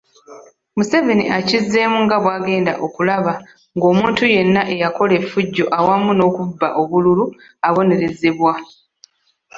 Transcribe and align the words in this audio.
Museveni 0.77 1.25
akizzeemu 1.37 1.97
nga 2.05 2.17
bw'agenda 2.23 2.73
okulaba 2.85 3.33
ng'omuntu 3.75 4.23
yenna 4.33 4.61
eyakola 4.73 5.13
efujjo 5.21 5.65
awamu 5.77 6.11
n'okubba 6.13 6.67
obululu 6.81 7.25
abonerezebwa. 7.67 8.53